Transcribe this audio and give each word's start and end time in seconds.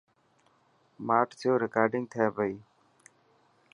ماٺ 1.07 1.27
ٿيو 1.39 1.53
رڪارڊنگ 1.63 2.05
ٿي 2.11 2.25
پئي. 2.35 2.53